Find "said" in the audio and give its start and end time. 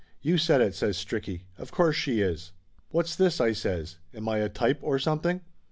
0.39-0.61